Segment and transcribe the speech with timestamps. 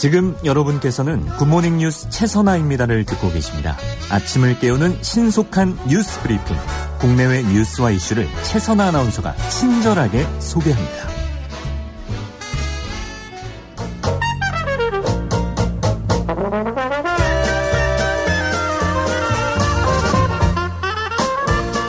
[0.00, 3.76] 지금 여러분께서는 굿모닝 뉴스 최선아입니다를 듣고 계십니다.
[4.10, 6.56] 아침을 깨우는 신속한 뉴스 브리핑.
[6.98, 11.06] 국내외 뉴스와 이슈를 최선아 아나운서가 친절하게 소개합니다.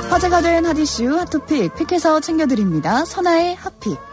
[0.10, 3.06] 화제가 된 핫이슈 hot topic pick해서 챙겨드립니다.
[3.06, 4.11] 선아의 핫픽.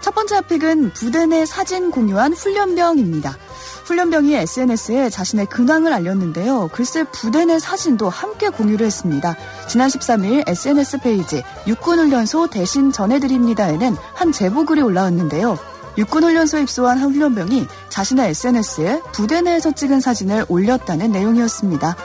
[0.00, 3.36] 첫 번째 핫픽은 부대 내 사진 공유한 훈련병입니다.
[3.84, 6.70] 훈련병이 SNS에 자신의 근황을 알렸는데요.
[6.72, 9.36] 글쎄 부대 내 사진도 함께 공유를 했습니다.
[9.68, 15.58] 지난 13일 SNS 페이지 육군훈련소 대신 전해드립니다에는 한 제보글이 올라왔는데요.
[15.98, 21.96] 육군훈련소에 입소한 한 훈련병이 자신의 SNS에 부대 내에서 찍은 사진을 올렸다는 내용이었습니다.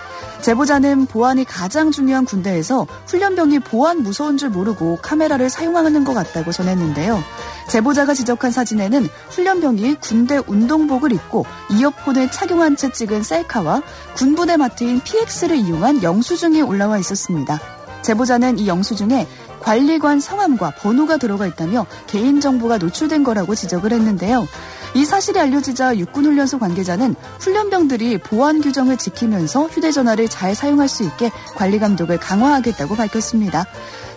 [0.46, 7.20] 제보자는 보안이 가장 중요한 군대에서 훈련병이 보안 무서운 줄 모르고 카메라를 사용하는 것 같다고 전했는데요.
[7.68, 13.82] 제보자가 지적한 사진에는 훈련병이 군대 운동복을 입고 이어폰을 착용한 채 찍은 셀카와
[14.14, 17.60] 군부대 마트인 PX를 이용한 영수증이 올라와 있었습니다.
[18.04, 19.28] 제보자는 이 영수증에
[19.62, 24.48] 관리관 성함과 번호가 들어가 있다며 개인정보가 노출된 거라고 지적을 했는데요.
[24.96, 31.80] 이 사실이 알려지자 육군훈련소 관계자는 훈련병들이 보안 규정을 지키면서 휴대전화를 잘 사용할 수 있게 관리
[31.80, 33.66] 감독을 강화하겠다고 밝혔습니다.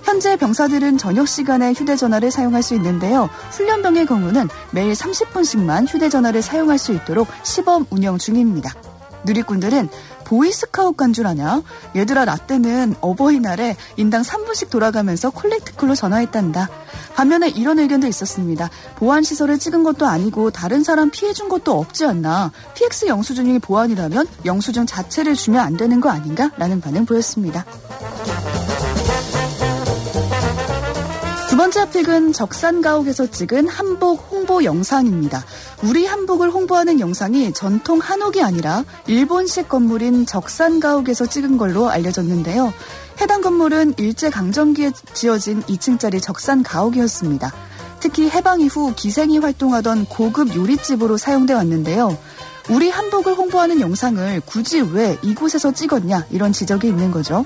[0.04, 3.28] 현재 병사들은 저녁 시간에 휴대전화를 사용할 수 있는데요.
[3.50, 8.72] 훈련병의 경우는 매일 30분씩만 휴대전화를 사용할 수 있도록 시범 운영 중입니다.
[9.24, 9.88] 누리꾼들은
[10.28, 11.62] 보이스카웃 간 줄 아냐?
[11.96, 16.68] 얘들아 나 때는 어버이날에 인당 3분씩 돌아가면서 콜렉트콜로 전화했단다.
[17.14, 18.68] 반면에 이런 의견도 있었습니다.
[18.96, 22.52] 보안시설을 찍은 것도 아니고 다른 사람 피해준 것도 없지 않나.
[22.74, 26.50] PX 영수증이 보안이라면 영수증 자체를 주면 안 되는 거 아닌가?
[26.58, 27.64] 라는 반응 보였습니다.
[31.58, 35.44] 번째 픽은 적산가옥에서 찍은 한복 홍보 영상입니다.
[35.82, 42.72] 우리 한복을 홍보하는 영상이 전통 한옥이 아니라 일본식 건물인 적산가옥에서 찍은 걸로 알려졌는데요.
[43.20, 47.52] 해당 건물은 일제강점기에 지어진 2층짜리 적산가옥이었습니다.
[47.98, 52.16] 특히 해방 이후 기생이 활동하던 고급 요리집으로 사용돼 왔는데요.
[52.70, 57.44] 우리 한복을 홍보하는 영상을 굳이 왜 이곳에서 찍었냐 이런 지적이 있는 거죠.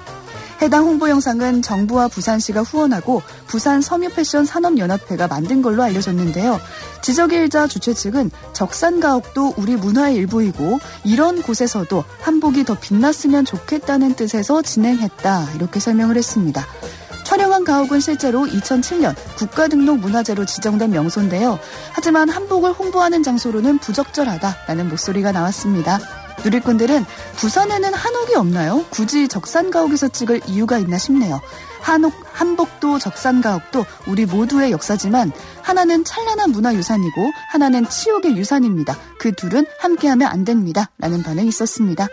[0.63, 6.61] 해당 홍보 영상은 정부와 부산시가 후원하고 부산 섬유패션 산업연합회가 만든 걸로 알려졌는데요.
[7.03, 14.63] 지적의 일자 주최 측은 적산가옥도 우리 문화의 일부이고 이런 곳에서도 한복이 더 빛났으면 좋겠다는 뜻에서
[14.63, 16.65] 진행했다 이렇게 설명을 했습니다.
[17.25, 21.59] 촬영한 가옥은 실제로 2007년 국가등록 문화재로 지정된 명소인데요.
[21.93, 25.99] 하지만 한복을 홍보하는 장소로는 부적절하다라는 목소리가 나왔습니다.
[26.45, 27.05] 누리꾼들은
[27.37, 28.85] 부산에는 한옥이 없나요?
[28.91, 31.41] 굳이 적산가옥에서 찍을 이유가 있나 싶네요.
[31.81, 35.33] 한옥, 한복도 적산가옥도 우리 모두의 역사지만
[35.63, 38.97] 하나는 찬란한 문화유산이고 하나는 치욕의 유산입니다.
[39.19, 40.91] 그 둘은 함께하면 안 됩니다.
[40.99, 42.07] 라는 반응이 있었습니다.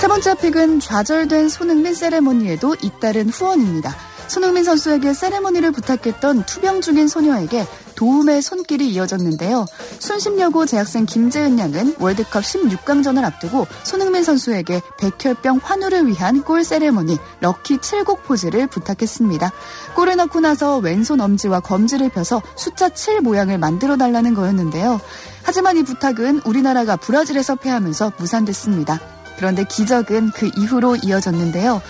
[0.00, 3.94] 세 번째 픽은 좌절된 손흥민 세레모니에도 잇따른 후원입니다.
[4.32, 7.66] 손흥민 선수에게 세레모니를 부탁했던 투병 중인 소녀에게
[7.96, 9.66] 도움의 손길이 이어졌는데요.
[9.98, 17.76] 순심여고 재학생 김재은 양은 월드컵 16강전을 앞두고 손흥민 선수에게 백혈병 환우를 위한 골 세레모니 럭키
[17.76, 19.52] 7곡 포즈를 부탁했습니다.
[19.96, 24.98] 골을 넣고 나서 왼손 엄지와 검지를 펴서 숫자 7 모양을 만들어 달라는 거였는데요.
[25.42, 29.11] 하지만 이 부탁은 우리나라가 브라질에서 패하면서 무산됐습니다.
[29.36, 31.80] 그런데 기적은 그 이후로 이어졌는데요.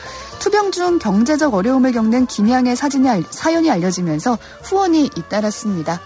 [0.41, 6.01] 투병 중 경제적 어려움을 겪는 김양의 사진이 알, 사연이 알려지면서 후원이 잇따랐습니다.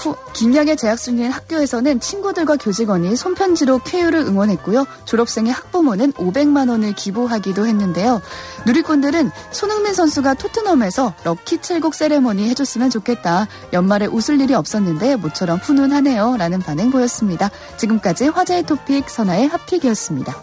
[0.00, 4.86] 후, 김양의 재학 중인 학교에서는 친구들과 교직원이 손편지로 쾌유를 응원했고요.
[5.04, 8.20] 졸업생의 학부모는 500만 원을 기부하기도 했는데요.
[8.66, 13.46] 누리꾼들은 손흥민 선수가 토트넘에서 럭키 7곡 세레머니 해줬으면 좋겠다.
[13.72, 16.36] 연말에 웃을 일이 없었는데 모처럼 훈훈하네요.
[16.36, 17.50] 라는 반응 보였습니다.
[17.76, 20.34] 지금까지 화제의 토픽 선아의 핫픽이었습니다.